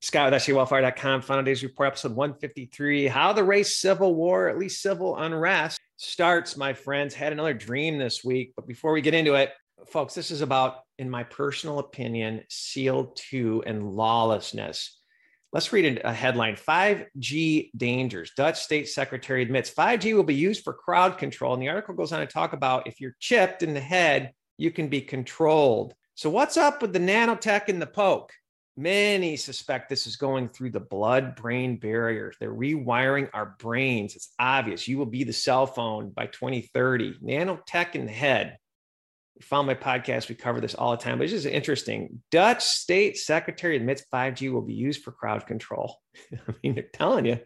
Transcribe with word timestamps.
Scott 0.00 0.32
with 0.32 0.40
SJWellfire.com, 0.42 1.22
Final 1.22 1.42
Days 1.42 1.64
Report, 1.64 1.88
episode 1.88 2.14
153. 2.14 3.08
How 3.08 3.32
the 3.32 3.42
race 3.42 3.78
civil 3.78 4.14
war, 4.14 4.48
at 4.48 4.56
least 4.56 4.80
civil 4.80 5.16
unrest, 5.16 5.80
starts, 5.96 6.56
my 6.56 6.72
friends. 6.72 7.14
Had 7.14 7.32
another 7.32 7.52
dream 7.52 7.98
this 7.98 8.22
week. 8.22 8.52
But 8.54 8.68
before 8.68 8.92
we 8.92 9.00
get 9.00 9.14
into 9.14 9.34
it, 9.34 9.50
folks, 9.88 10.14
this 10.14 10.30
is 10.30 10.40
about, 10.40 10.82
in 11.00 11.10
my 11.10 11.24
personal 11.24 11.80
opinion, 11.80 12.44
SEAL 12.48 13.12
2 13.16 13.64
and 13.66 13.96
lawlessness. 13.96 15.00
Let's 15.52 15.72
read 15.72 16.00
a 16.04 16.12
headline 16.12 16.54
5G 16.54 17.70
dangers. 17.76 18.30
Dutch 18.36 18.60
state 18.60 18.88
secretary 18.88 19.42
admits 19.42 19.68
5G 19.68 20.14
will 20.14 20.22
be 20.22 20.34
used 20.34 20.62
for 20.62 20.74
crowd 20.74 21.18
control. 21.18 21.54
And 21.54 21.62
the 21.62 21.70
article 21.70 21.94
goes 21.94 22.12
on 22.12 22.20
to 22.20 22.26
talk 22.26 22.52
about 22.52 22.86
if 22.86 23.00
you're 23.00 23.16
chipped 23.18 23.64
in 23.64 23.74
the 23.74 23.80
head, 23.80 24.32
you 24.58 24.70
can 24.70 24.86
be 24.86 25.00
controlled. 25.00 25.94
So, 26.14 26.30
what's 26.30 26.56
up 26.56 26.82
with 26.82 26.92
the 26.92 27.00
nanotech 27.00 27.68
and 27.68 27.82
the 27.82 27.86
poke? 27.86 28.32
Many 28.78 29.34
suspect 29.34 29.88
this 29.88 30.06
is 30.06 30.14
going 30.14 30.50
through 30.50 30.70
the 30.70 30.78
blood 30.78 31.34
brain 31.34 31.78
barrier. 31.78 32.32
They're 32.38 32.54
rewiring 32.54 33.28
our 33.34 33.56
brains. 33.58 34.14
It's 34.14 34.32
obvious. 34.38 34.86
You 34.86 34.98
will 34.98 35.06
be 35.06 35.24
the 35.24 35.32
cell 35.32 35.66
phone 35.66 36.10
by 36.10 36.26
2030. 36.26 37.14
Nanotech 37.14 37.96
in 37.96 38.06
the 38.06 38.12
head. 38.12 38.56
You 39.34 39.42
follow 39.42 39.64
my 39.64 39.74
podcast, 39.74 40.28
we 40.28 40.36
cover 40.36 40.60
this 40.60 40.76
all 40.76 40.92
the 40.92 40.96
time, 40.96 41.18
but 41.18 41.24
it's 41.24 41.32
just 41.32 41.46
interesting. 41.46 42.22
Dutch 42.30 42.62
state 42.62 43.18
secretary 43.18 43.74
admits 43.74 44.04
5G 44.14 44.52
will 44.52 44.62
be 44.62 44.74
used 44.74 45.02
for 45.02 45.10
crowd 45.10 45.44
control. 45.48 45.96
I 46.32 46.54
mean, 46.62 46.76
they're 46.76 46.84
telling 46.84 47.24
you. 47.24 47.40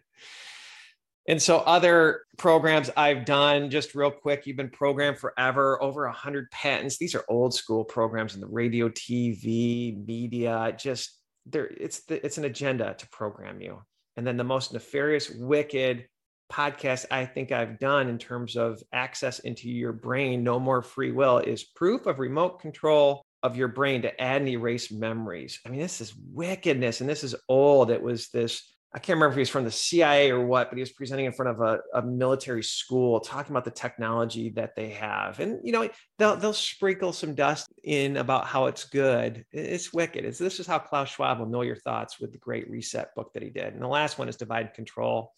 And 1.27 1.41
so, 1.41 1.59
other 1.59 2.25
programs 2.37 2.91
I've 2.95 3.25
done, 3.25 3.71
just 3.71 3.95
real 3.95 4.11
quick, 4.11 4.45
you've 4.45 4.57
been 4.57 4.69
programmed 4.69 5.17
forever, 5.17 5.81
over 5.81 6.05
100 6.05 6.51
patents. 6.51 6.99
These 6.99 7.15
are 7.15 7.25
old 7.27 7.55
school 7.55 7.85
programs 7.85 8.35
in 8.35 8.41
the 8.41 8.45
radio, 8.45 8.89
TV, 8.89 10.05
media, 10.05 10.75
just 10.77 11.22
there 11.45 11.65
it's 11.65 12.01
the, 12.05 12.23
it's 12.25 12.37
an 12.37 12.45
agenda 12.45 12.95
to 12.97 13.09
program 13.09 13.61
you. 13.61 13.81
And 14.15 14.25
then 14.25 14.37
the 14.37 14.43
most 14.43 14.73
nefarious 14.73 15.29
wicked 15.29 16.07
podcast 16.51 17.05
i 17.09 17.25
think 17.25 17.51
i've 17.51 17.79
done 17.79 18.09
in 18.09 18.17
terms 18.17 18.55
of 18.57 18.83
access 18.93 19.39
into 19.39 19.69
your 19.69 19.93
brain 19.93 20.43
no 20.43 20.59
more 20.59 20.83
free 20.83 21.11
will 21.11 21.39
is 21.39 21.63
proof 21.63 22.05
of 22.05 22.19
remote 22.19 22.59
control 22.59 23.23
of 23.43 23.57
your 23.57 23.67
brain 23.67 24.01
to 24.01 24.21
add 24.21 24.41
and 24.41 24.49
erase 24.49 24.89
memories. 24.89 25.59
I 25.65 25.69
mean 25.69 25.81
this 25.81 25.99
is 25.99 26.15
wickedness 26.31 27.01
and 27.01 27.09
this 27.09 27.25
is 27.25 27.35
old. 27.49 27.91
It 27.91 28.01
was 28.01 28.29
this 28.29 28.72
I 28.95 28.99
can't 28.99 29.17
remember 29.17 29.31
if 29.31 29.35
he 29.35 29.41
was 29.41 29.49
from 29.49 29.63
the 29.63 29.71
CIA 29.71 30.29
or 30.29 30.45
what, 30.45 30.69
but 30.69 30.77
he 30.77 30.81
was 30.81 30.91
presenting 30.91 31.25
in 31.25 31.31
front 31.31 31.49
of 31.49 31.61
a, 31.61 31.79
a, 31.95 32.01
military 32.03 32.61
school, 32.61 33.19
talking 33.19 33.51
about 33.51 33.65
the 33.65 33.71
technology 33.71 34.49
that 34.51 34.75
they 34.75 34.89
have. 34.89 35.39
And 35.39 35.59
you 35.63 35.71
know, 35.71 35.89
they'll 36.19 36.35
they'll 36.35 36.53
sprinkle 36.53 37.11
some 37.11 37.33
dust 37.33 37.73
in 37.83 38.17
about 38.17 38.45
how 38.45 38.67
it's 38.67 38.85
good. 38.85 39.45
It's 39.51 39.91
wicked. 39.93 40.25
It's, 40.25 40.37
this 40.37 40.59
is 40.59 40.67
how 40.67 40.77
Klaus 40.77 41.09
Schwab 41.09 41.39
will 41.39 41.47
know 41.47 41.63
your 41.63 41.75
thoughts 41.75 42.19
with 42.19 42.33
the 42.33 42.37
Great 42.37 42.69
Reset 42.69 43.15
book 43.15 43.33
that 43.33 43.41
he 43.41 43.49
did. 43.49 43.73
And 43.73 43.81
the 43.81 43.87
last 43.87 44.19
one 44.19 44.29
is 44.29 44.35
Divide 44.35 44.67
and 44.67 44.75
Control, 44.75 45.33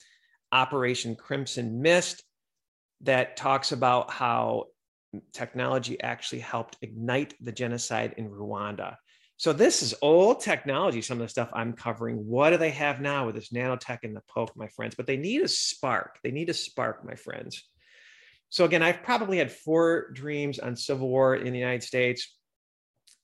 Operation 0.52 1.16
Crimson 1.16 1.82
Mist, 1.82 2.24
that 3.02 3.38
talks 3.38 3.72
about 3.72 4.12
how 4.12 4.66
technology 5.32 6.02
actually 6.02 6.40
helped 6.40 6.78
ignite 6.82 7.34
the 7.40 7.54
genocide 7.54 8.16
in 8.18 8.30
Rwanda. 8.30 8.98
So 9.38 9.52
this 9.52 9.84
is 9.84 9.94
old 10.02 10.40
technology, 10.40 11.02
some 11.02 11.20
of 11.20 11.26
the 11.26 11.30
stuff 11.30 11.50
I'm 11.54 11.74
covering. 11.74 12.16
What 12.26 12.52
do 12.52 12.58
they 12.58 12.70
have 12.72 13.02
now 13.02 13.26
with 13.26 13.36
this 13.36 13.50
nanotech 13.50 14.00
and 14.04 14.16
the 14.16 14.24
poke, 14.30 14.56
my 14.56 14.68
friends? 14.70 14.96
But 14.96 15.08
they 15.08 15.18
need 15.18 15.42
a 15.42 15.48
spark. 15.48 16.20
They 16.24 16.32
need 16.32 16.50
a 16.50 16.54
spark, 16.54 17.06
my 17.06 17.16
friends. 17.16 17.68
So 18.50 18.64
again, 18.64 18.82
I've 18.82 19.04
probably 19.04 19.38
had 19.38 19.52
four 19.52 20.12
dreams 20.12 20.60
on 20.60 20.78
civil 20.78 21.10
war 21.10 21.36
in 21.36 21.52
the 21.52 21.60
United 21.60 21.84
States. 21.84 22.34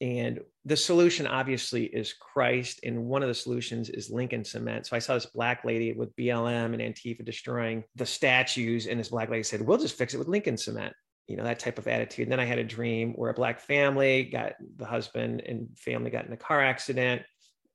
And 0.02 0.42
the 0.66 0.76
solution 0.76 1.28
obviously 1.28 1.86
is 1.86 2.14
Christ. 2.14 2.82
And 2.84 3.06
one 3.06 3.22
of 3.22 3.30
the 3.30 3.36
solutions 3.36 3.89
is 3.89 4.09
Lincoln 4.09 4.44
cement. 4.44 4.88
So 4.88 4.98
I 4.98 5.00
saw 5.00 5.14
this 5.14 5.28
black 5.28 5.64
lady 5.64 5.94
with 5.94 6.14
BLM 6.17 6.73
and 6.73 6.82
Antifa 6.82 7.23
destroying 7.23 7.86
the 7.95 8.06
statues. 8.06 8.88
And 8.88 9.00
this 9.00 9.09
black 9.09 9.30
lady 9.30 9.44
said, 9.44 9.62
We'll 9.62 9.78
just 9.78 9.98
fix 9.98 10.14
it 10.14 10.17
with 10.17 10.28
Lincoln 10.28 10.58
cement 10.58 10.94
you 11.31 11.37
know 11.37 11.45
that 11.45 11.59
type 11.59 11.80
of 11.80 11.87
attitude. 11.87 12.23
And 12.23 12.31
then 12.31 12.39
i 12.39 12.45
had 12.45 12.59
a 12.59 12.64
dream 12.64 13.14
where 13.14 13.31
a 13.31 13.33
black 13.33 13.61
family 13.61 14.25
got 14.25 14.53
the 14.75 14.86
husband 14.86 15.42
and 15.45 15.69
family 15.80 16.11
got 16.11 16.25
in 16.25 16.33
a 16.33 16.37
car 16.37 16.61
accident 16.61 17.23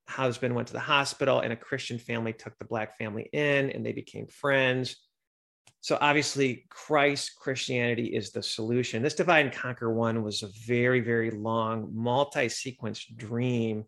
husband 0.08 0.54
went 0.54 0.68
to 0.68 0.74
the 0.74 0.78
hospital 0.78 1.40
and 1.40 1.52
a 1.52 1.56
christian 1.56 1.98
family 1.98 2.32
took 2.32 2.56
the 2.58 2.64
black 2.64 2.96
family 2.96 3.28
in 3.32 3.70
and 3.70 3.84
they 3.84 3.92
became 3.92 4.26
friends. 4.26 4.96
So 5.80 5.96
obviously 6.00 6.66
christ 6.68 7.32
christianity 7.36 8.14
is 8.14 8.30
the 8.30 8.42
solution. 8.42 9.02
This 9.02 9.14
divide 9.14 9.46
and 9.46 9.54
conquer 9.54 9.92
one 9.92 10.22
was 10.22 10.42
a 10.42 10.50
very 10.66 11.00
very 11.00 11.30
long 11.30 11.90
multi-sequence 11.92 13.04
dream 13.04 13.84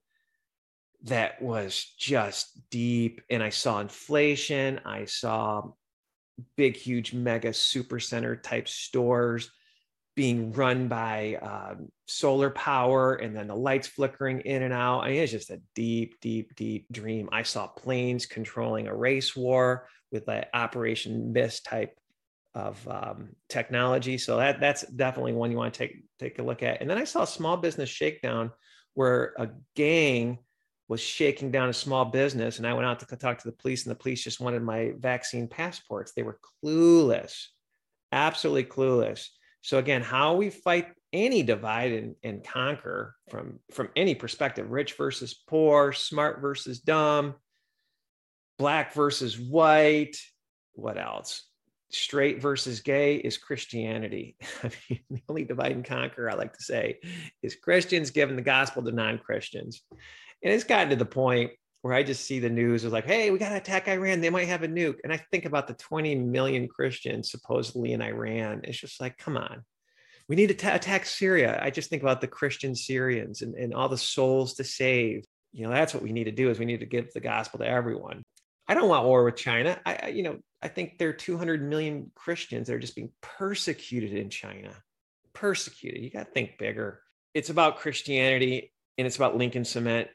that 1.05 1.41
was 1.41 1.95
just 1.99 2.59
deep. 2.71 3.21
And 3.31 3.43
i 3.43 3.51
saw 3.51 3.81
inflation. 3.81 4.81
I 4.85 5.05
saw 5.05 5.71
big, 6.57 6.77
huge, 6.77 7.13
mega 7.13 7.53
super 7.53 8.01
center 8.01 8.37
type 8.37 8.69
stores 8.69 9.51
being 10.19 10.51
run 10.51 10.89
by 10.89 11.37
um, 11.37 11.93
solar 12.09 12.51
power 12.51 13.15
and 13.15 13.37
then 13.37 13.47
the 13.47 13.55
lights 13.55 13.87
flickering 13.87 14.41
in 14.41 14.65
and 14.65 14.75
out. 14.75 15.03
I 15.03 15.11
mean, 15.11 15.23
it's 15.23 15.31
just 15.31 15.51
a 15.51 15.61
deep, 15.77 16.19
deep, 16.21 16.57
deep 16.57 16.87
dream. 16.91 17.29
I 17.31 17.45
saw 17.45 17.69
planes 17.69 18.27
controlling 18.27 18.89
a 18.89 18.97
race 18.97 19.37
war 19.37 19.87
with 20.11 20.27
that 20.27 20.51
Operation 20.55 21.33
Mist 21.33 21.65
type 21.67 21.97
of 22.53 22.89
um, 22.89 23.29
technology. 23.49 24.19
So 24.19 24.39
that 24.39 24.59
that's 24.59 24.83
definitely 24.89 25.35
one 25.35 25.53
you 25.53 25.57
want 25.57 25.73
to 25.75 25.79
take 25.79 26.03
take 26.19 26.41
a 26.41 26.43
look 26.43 26.65
at. 26.65 26.81
And 26.81 26.91
then 26.91 26.99
I 26.99 27.05
saw 27.05 27.23
a 27.23 27.27
small 27.27 27.57
business 27.57 27.89
shakedown 27.89 28.51
where 28.95 29.35
a 29.39 29.51
gang 29.77 30.39
was 30.89 31.01
shaking 31.01 31.53
down 31.53 31.69
a 31.69 31.73
small 31.75 32.07
business 32.07 32.57
and 32.57 32.67
i 32.67 32.73
went 32.73 32.87
out 32.87 32.99
to 32.99 33.17
talk 33.17 33.37
to 33.37 33.47
the 33.47 33.57
police 33.57 33.85
and 33.85 33.91
the 33.91 33.99
police 33.99 34.25
just 34.25 34.41
wanted 34.41 34.63
my 34.63 34.95
vaccine 34.99 35.47
passports 35.47 36.13
they 36.13 36.23
were 36.23 36.41
clueless 36.65 37.49
absolutely 38.11 38.65
clueless 38.65 39.29
so 39.69 39.77
again 39.77 40.01
how 40.01 40.35
we 40.35 40.49
fight 40.49 40.87
any 41.13 41.43
divide 41.43 41.93
and, 41.93 42.15
and 42.23 42.43
conquer 42.43 43.15
from 43.29 43.59
from 43.71 43.91
any 43.97 44.15
perspective 44.15 44.71
rich 44.71 44.95
versus 44.95 45.43
poor 45.47 45.93
smart 45.93 46.41
versus 46.41 46.81
dumb 46.81 47.35
black 48.59 48.95
versus 48.95 49.39
white 49.39 50.17
what 50.73 50.97
else 50.97 51.45
straight 51.91 52.41
versus 52.41 52.81
gay 52.81 53.17
is 53.17 53.39
Christianity. 53.39 54.37
I 54.63 54.71
mean, 54.89 55.01
the 55.11 55.23
only 55.29 55.45
divide 55.45 55.73
and 55.73 55.85
conquer 55.85 56.31
I 56.31 56.35
like 56.35 56.53
to 56.55 56.63
say 56.63 56.99
is 57.43 57.57
Christians 57.57 58.11
giving 58.11 58.37
the 58.37 58.43
gospel 58.43 58.83
to 58.83 58.93
non 58.93 59.19
Christians. 59.19 59.83
And 60.43 60.53
it's 60.53 60.65
gotten 60.65 60.91
to 60.91 60.97
the 60.97 61.05
point 61.05 61.53
where 61.83 61.95
I 61.95 62.03
just 62.03 62.25
see 62.25 62.41
the 62.41 62.51
news 62.51 62.85
is 62.85 62.93
like, 62.93 63.07
hey, 63.07 63.31
we 63.31 63.39
got 63.39 63.51
to 63.51 63.57
attack 63.57 63.89
Iran. 63.89 64.21
They 64.21 64.31
might 64.31 64.49
have 64.49 64.63
a 64.63 64.69
nuke. 64.69 64.97
And 65.05 65.13
I 65.13 65.17
think 65.31 65.45
about 65.45 65.69
the 65.69 65.75
20 65.75 66.17
million 66.17 66.69
Christians 66.69 67.31
supposedly 67.31 67.93
in 67.93 68.03
Iran. 68.03 68.63
It's 68.65 68.79
just 68.79 69.01
like, 69.01 69.17
come 69.17 69.37
on. 69.37 69.63
We 70.29 70.37
need 70.37 70.49
to 70.49 70.55
t- 70.55 70.69
attack 70.69 71.07
Syria. 71.07 71.59
I 71.63 71.71
just 71.71 71.89
think 71.89 72.03
about 72.03 72.21
the 72.21 72.27
Christian 72.27 72.75
Syrians 72.75 73.43
and, 73.43 73.55
and 73.55 73.73
all 73.73 73.89
the 73.89 73.97
souls 73.97 74.55
to 74.55 74.65
save. 74.65 75.25
You 75.53 75.65
know, 75.65 75.71
that's 75.71 75.95
what 75.95 76.03
we 76.03 76.13
need 76.13 76.25
to 76.25 76.33
do 76.33 76.51
is 76.51 76.59
we 76.59 76.67
need 76.67 76.81
to 76.81 76.87
give 76.87 77.13
the 77.13 77.21
gospel 77.21 77.61
to 77.61 77.67
everyone. 77.67 78.23
I 78.67 78.75
don't 78.75 78.89
want 78.89 79.07
war 79.07 79.25
with 79.25 79.37
China. 79.37 79.81
I, 79.87 79.99
I 80.03 80.07
you 80.09 80.23
know, 80.23 80.39
I 80.61 80.69
think 80.69 80.99
there 80.99 81.09
are 81.09 81.15
200 81.15 81.63
million 81.63 82.11
Christians 82.15 82.67
that 82.67 82.75
are 82.75 82.81
just 82.81 82.97
being 82.97 83.13
persecuted 83.23 84.13
in 84.13 84.29
China. 84.29 84.73
Persecuted. 85.33 86.03
You 86.03 86.11
got 86.11 86.27
to 86.27 86.33
think 86.33 86.59
bigger. 86.59 87.01
It's 87.33 87.51
about 87.51 87.79
Christianity 87.79 88.73
and 88.99 89.07
it's 89.07 89.17
about 89.17 89.37
Lincoln 89.37 89.65
Cement 89.65 90.09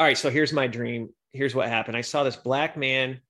all 0.00 0.06
right, 0.06 0.16
so 0.16 0.30
here's 0.30 0.54
my 0.54 0.66
dream. 0.66 1.10
Here's 1.34 1.54
what 1.54 1.68
happened. 1.68 1.94
I 1.94 2.00
saw 2.00 2.24
this 2.24 2.34
black 2.34 2.74
man 2.74 3.20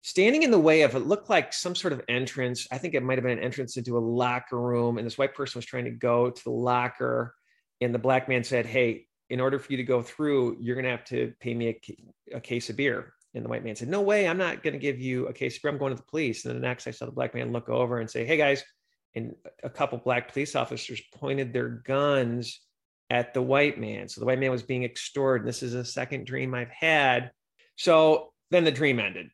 standing 0.00 0.44
in 0.44 0.50
the 0.50 0.58
way 0.58 0.80
of 0.80 0.94
it 0.94 1.00
looked 1.00 1.28
like 1.28 1.52
some 1.52 1.74
sort 1.74 1.92
of 1.92 2.00
entrance. 2.08 2.66
I 2.72 2.78
think 2.78 2.94
it 2.94 3.02
might 3.02 3.18
have 3.18 3.22
been 3.22 3.36
an 3.36 3.44
entrance 3.44 3.76
into 3.76 3.98
a 3.98 4.00
locker 4.00 4.58
room. 4.58 4.96
And 4.96 5.06
this 5.06 5.18
white 5.18 5.34
person 5.34 5.58
was 5.58 5.66
trying 5.66 5.84
to 5.84 5.90
go 5.90 6.30
to 6.30 6.44
the 6.44 6.50
locker. 6.50 7.34
And 7.82 7.94
the 7.94 7.98
black 7.98 8.30
man 8.30 8.44
said, 8.44 8.64
Hey, 8.64 9.08
in 9.28 9.40
order 9.40 9.58
for 9.58 9.70
you 9.72 9.76
to 9.76 9.84
go 9.84 10.00
through, 10.00 10.56
you're 10.58 10.74
going 10.74 10.86
to 10.86 10.90
have 10.90 11.04
to 11.04 11.34
pay 11.38 11.52
me 11.52 11.68
a, 11.68 12.36
a 12.36 12.40
case 12.40 12.70
of 12.70 12.78
beer. 12.78 13.12
And 13.34 13.44
the 13.44 13.50
white 13.50 13.62
man 13.62 13.76
said, 13.76 13.88
No 13.88 14.00
way, 14.00 14.26
I'm 14.26 14.38
not 14.38 14.62
going 14.62 14.72
to 14.72 14.78
give 14.78 14.98
you 14.98 15.26
a 15.26 15.34
case 15.34 15.56
of 15.58 15.62
beer. 15.62 15.70
I'm 15.70 15.76
going 15.76 15.94
to 15.94 16.00
the 16.00 16.08
police. 16.08 16.46
And 16.46 16.54
then 16.54 16.62
the 16.62 16.66
next, 16.66 16.86
I 16.86 16.92
saw 16.92 17.04
the 17.04 17.12
black 17.12 17.34
man 17.34 17.52
look 17.52 17.68
over 17.68 18.00
and 18.00 18.08
say, 18.08 18.24
Hey, 18.24 18.38
guys. 18.38 18.64
And 19.14 19.34
a 19.62 19.68
couple 19.68 19.98
black 19.98 20.32
police 20.32 20.56
officers 20.56 21.02
pointed 21.14 21.52
their 21.52 21.68
guns 21.68 22.58
at 23.10 23.34
the 23.34 23.42
white 23.42 23.78
man. 23.78 24.08
So 24.08 24.20
the 24.20 24.26
white 24.26 24.38
man 24.38 24.52
was 24.52 24.62
being 24.62 24.84
extorted. 24.84 25.46
This 25.46 25.62
is 25.62 25.74
a 25.74 25.84
second 25.84 26.26
dream 26.26 26.54
I've 26.54 26.70
had. 26.70 27.32
So 27.76 28.32
then 28.50 28.64
the 28.64 28.70
dream 28.70 29.00
ended 29.00 29.30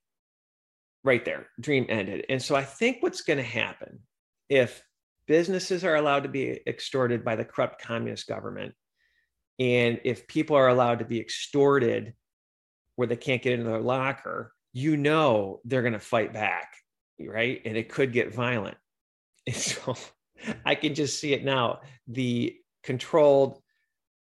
right 1.04 1.24
there. 1.24 1.46
Dream 1.60 1.86
ended. 1.88 2.24
And 2.28 2.42
so 2.42 2.56
I 2.56 2.64
think 2.64 2.98
what's 3.00 3.22
going 3.22 3.36
to 3.36 3.42
happen 3.42 4.00
if 4.48 4.82
businesses 5.26 5.84
are 5.84 5.94
allowed 5.94 6.22
to 6.22 6.28
be 6.28 6.60
extorted 6.66 7.24
by 7.24 7.36
the 7.36 7.44
corrupt 7.44 7.80
communist 7.82 8.26
government, 8.26 8.74
and 9.58 10.00
if 10.04 10.26
people 10.26 10.56
are 10.56 10.68
allowed 10.68 10.98
to 10.98 11.04
be 11.04 11.20
extorted 11.20 12.14
where 12.96 13.08
they 13.08 13.16
can't 13.16 13.42
get 13.42 13.52
into 13.52 13.70
their 13.70 13.80
locker, 13.80 14.52
you 14.72 14.96
know 14.96 15.60
they're 15.64 15.82
going 15.82 15.92
to 15.92 15.98
fight 15.98 16.32
back, 16.32 16.74
right? 17.18 17.60
And 17.64 17.76
it 17.76 17.88
could 17.88 18.12
get 18.12 18.34
violent. 18.34 18.76
And 19.48 19.54
so 19.54 19.94
I 20.64 20.74
can 20.74 20.96
just 20.96 21.20
see 21.20 21.32
it 21.32 21.44
now. 21.44 21.78
The 22.08 22.56
controlled 22.82 23.62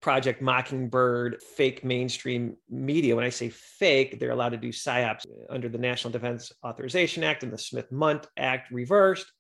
Project 0.04 0.42
Mockingbird 0.42 1.42
fake 1.42 1.86
mainstream 1.86 2.58
media. 2.70 3.16
When 3.16 3.24
I 3.24 3.30
say 3.30 3.48
fake, 3.50 4.20
they're 4.20 4.32
allowed 4.32 4.50
to 4.50 4.58
do 4.58 4.68
psyops 4.68 5.26
under 5.50 5.70
the 5.70 5.78
National 5.78 6.12
Defense 6.12 6.52
Authorization 6.62 7.24
Act 7.24 7.44
and 7.44 7.54
the 7.54 7.58
Smith 7.58 7.90
Mundt 7.90 8.28
Act 8.36 8.70
reversed. 8.70 9.32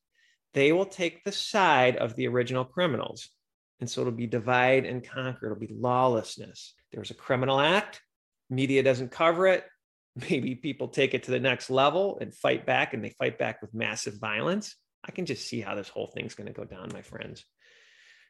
They 0.53 0.71
will 0.71 0.85
take 0.85 1.25
the 1.25 1.33
side 1.33 1.97
of 1.97 2.15
the 2.15 2.29
original 2.29 2.63
criminals. 2.63 3.27
And 3.81 3.89
so 3.89 3.99
it'll 3.99 4.13
be 4.13 4.25
divide 4.25 4.85
and 4.85 5.05
conquer, 5.05 5.47
it'll 5.47 5.59
be 5.59 5.75
lawlessness. 5.77 6.75
There's 6.93 7.11
a 7.11 7.15
criminal 7.15 7.59
act, 7.59 8.01
media 8.49 8.83
doesn't 8.83 9.11
cover 9.11 9.47
it. 9.47 9.65
Maybe 10.29 10.55
people 10.55 10.87
take 10.87 11.13
it 11.13 11.23
to 11.23 11.31
the 11.31 11.41
next 11.41 11.69
level 11.71 12.19
and 12.21 12.33
fight 12.33 12.65
back, 12.65 12.93
and 12.93 13.03
they 13.03 13.09
fight 13.19 13.37
back 13.37 13.61
with 13.61 13.73
massive 13.73 14.17
violence. 14.17 14.77
I 15.03 15.11
can 15.11 15.25
just 15.25 15.45
see 15.45 15.59
how 15.59 15.75
this 15.75 15.89
whole 15.89 16.07
thing's 16.07 16.35
going 16.35 16.47
to 16.47 16.53
go 16.53 16.63
down, 16.63 16.89
my 16.93 17.01
friends. 17.01 17.43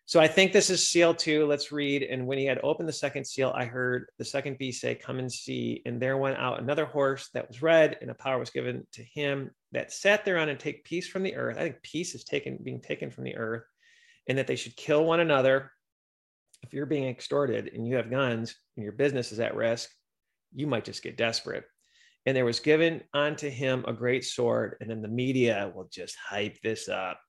So 0.05 0.19
I 0.19 0.27
think 0.27 0.51
this 0.51 0.69
is 0.69 0.85
seal 0.85 1.13
two. 1.13 1.45
Let's 1.45 1.71
read. 1.71 2.03
And 2.03 2.27
when 2.27 2.37
he 2.37 2.45
had 2.45 2.59
opened 2.61 2.89
the 2.89 2.93
second 2.93 3.25
seal, 3.25 3.53
I 3.55 3.65
heard 3.65 4.07
the 4.17 4.25
second 4.25 4.57
beast 4.57 4.81
say, 4.81 4.95
Come 4.95 5.19
and 5.19 5.31
see. 5.31 5.81
And 5.85 6.01
there 6.01 6.17
went 6.17 6.37
out 6.37 6.59
another 6.59 6.85
horse 6.85 7.29
that 7.33 7.47
was 7.47 7.61
red, 7.61 7.97
and 8.01 8.11
a 8.11 8.15
power 8.15 8.37
was 8.37 8.49
given 8.49 8.85
to 8.93 9.03
him 9.03 9.51
that 9.71 9.93
sat 9.93 10.25
thereon 10.25 10.49
and 10.49 10.59
take 10.59 10.83
peace 10.83 11.07
from 11.07 11.23
the 11.23 11.35
earth. 11.35 11.57
I 11.57 11.61
think 11.61 11.81
peace 11.83 12.15
is 12.15 12.25
taken 12.25 12.59
being 12.61 12.81
taken 12.81 13.11
from 13.11 13.23
the 13.23 13.37
earth, 13.37 13.63
and 14.27 14.37
that 14.37 14.47
they 14.47 14.57
should 14.57 14.75
kill 14.75 15.05
one 15.05 15.21
another. 15.21 15.71
If 16.63 16.73
you're 16.73 16.85
being 16.85 17.07
extorted 17.07 17.71
and 17.73 17.87
you 17.87 17.95
have 17.95 18.09
guns 18.09 18.55
and 18.75 18.83
your 18.83 18.93
business 18.93 19.31
is 19.31 19.39
at 19.39 19.55
risk, 19.55 19.89
you 20.53 20.67
might 20.67 20.85
just 20.85 21.03
get 21.03 21.17
desperate. 21.17 21.63
And 22.25 22.35
there 22.35 22.45
was 22.45 22.59
given 22.59 23.03
unto 23.13 23.49
him 23.49 23.83
a 23.87 23.93
great 23.93 24.25
sword, 24.25 24.77
and 24.81 24.89
then 24.89 25.01
the 25.01 25.07
media 25.07 25.71
will 25.73 25.89
just 25.91 26.15
hype 26.15 26.57
this 26.61 26.89
up. 26.89 27.19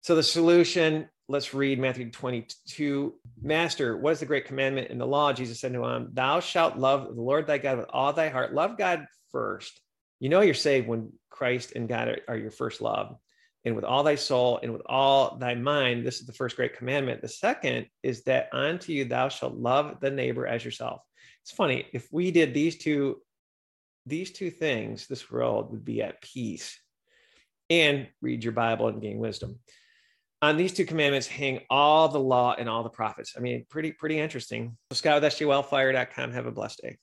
So 0.00 0.14
the 0.14 0.22
solution 0.22 1.08
let's 1.28 1.52
read 1.52 1.78
Matthew 1.78 2.10
22. 2.10 3.14
Master, 3.42 3.96
what 3.96 4.12
is 4.12 4.20
the 4.20 4.26
great 4.26 4.46
commandment 4.46 4.90
in 4.90 4.98
the 4.98 5.06
law? 5.06 5.32
Jesus 5.32 5.60
said 5.60 5.74
to 5.74 5.84
him, 5.84 6.08
Thou 6.12 6.40
shalt 6.40 6.78
love 6.78 7.14
the 7.14 7.20
Lord 7.20 7.46
thy 7.46 7.58
God 7.58 7.78
with 7.78 7.86
all 7.90 8.12
thy 8.12 8.30
heart. 8.30 8.54
Love 8.54 8.78
God 8.78 9.06
first. 9.30 9.80
You 10.20 10.30
know 10.30 10.40
you're 10.40 10.54
saved 10.54 10.88
when 10.88 11.12
Christ 11.30 11.72
and 11.76 11.88
God 11.88 12.08
are, 12.08 12.18
are 12.28 12.36
your 12.36 12.50
first 12.50 12.80
love. 12.80 13.16
And 13.64 13.76
with 13.76 13.84
all 13.84 14.02
thy 14.02 14.14
soul 14.14 14.58
and 14.62 14.72
with 14.72 14.82
all 14.86 15.36
thy 15.36 15.54
mind, 15.54 16.06
this 16.06 16.20
is 16.20 16.26
the 16.26 16.32
first 16.32 16.56
great 16.56 16.76
commandment. 16.76 17.20
The 17.20 17.28
second 17.28 17.86
is 18.02 18.24
that 18.24 18.48
unto 18.52 18.92
you 18.92 19.04
thou 19.04 19.28
shalt 19.28 19.54
love 19.54 20.00
the 20.00 20.10
neighbor 20.10 20.46
as 20.46 20.64
yourself. 20.64 21.02
It's 21.42 21.52
funny, 21.52 21.86
if 21.92 22.08
we 22.10 22.30
did 22.30 22.54
these 22.54 22.78
two, 22.78 23.20
these 24.06 24.32
two 24.32 24.50
things, 24.50 25.06
this 25.06 25.30
world 25.30 25.70
would 25.72 25.84
be 25.84 26.02
at 26.02 26.22
peace. 26.22 26.78
And 27.68 28.08
read 28.22 28.44
your 28.44 28.54
Bible 28.54 28.88
and 28.88 29.02
gain 29.02 29.18
wisdom 29.18 29.58
on 30.40 30.56
these 30.56 30.72
two 30.72 30.84
commandments 30.84 31.26
hang 31.26 31.60
all 31.70 32.08
the 32.08 32.20
law 32.20 32.54
and 32.58 32.68
all 32.68 32.82
the 32.82 32.90
prophets. 32.90 33.34
I 33.36 33.40
mean, 33.40 33.64
pretty, 33.68 33.92
pretty 33.92 34.18
interesting. 34.18 34.76
So 34.92 34.96
Scott 34.96 35.22
with 35.22 35.32
SJWellfire.com. 35.32 36.32
Have 36.32 36.46
a 36.46 36.52
blessed 36.52 36.80
day. 36.82 36.98